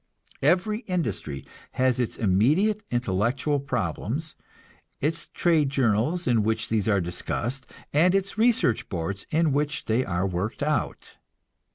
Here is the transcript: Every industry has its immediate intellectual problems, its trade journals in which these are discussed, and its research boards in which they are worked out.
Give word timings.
Every 0.41 0.79
industry 0.87 1.45
has 1.73 1.99
its 1.99 2.17
immediate 2.17 2.81
intellectual 2.89 3.59
problems, 3.59 4.33
its 4.99 5.27
trade 5.27 5.69
journals 5.69 6.25
in 6.25 6.41
which 6.41 6.69
these 6.69 6.87
are 6.87 6.99
discussed, 6.99 7.67
and 7.93 8.15
its 8.15 8.35
research 8.35 8.89
boards 8.89 9.27
in 9.29 9.53
which 9.53 9.85
they 9.85 10.03
are 10.03 10.25
worked 10.25 10.63
out. 10.63 11.17